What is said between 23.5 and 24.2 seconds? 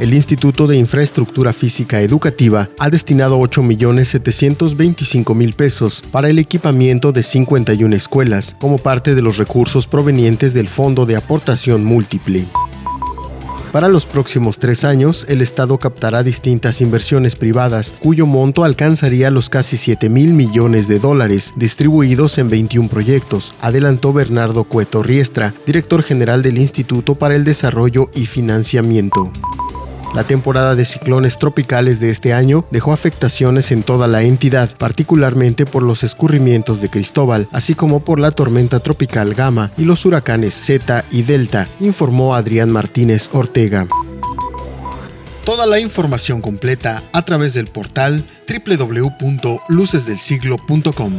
adelantó